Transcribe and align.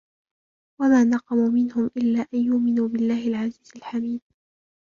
وَمَا 0.81 1.03
نَقَمُوا 1.03 1.49
مِنْهُمْ 1.49 1.89
إِلَّا 1.97 2.27
أَنْ 2.33 2.39
يُؤْمِنُوا 2.39 2.87
بِاللَّهِ 2.87 3.27
الْعَزِيزِ 3.27 3.71
الْحَمِيدِ 3.75 4.21